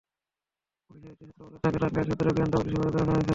পুলিশের 0.91 1.11
একটি 1.13 1.23
সূত্র 1.27 1.41
বলেছে, 1.45 1.59
তাঁকে 1.63 1.79
টাঙ্গাইল 1.83 2.07
সদরে 2.09 2.31
গোয়েন্দা 2.35 2.57
পুলিশের 2.57 2.79
হেফাজতে 2.79 2.99
রাখা 2.99 3.13
হয়েছে। 3.13 3.29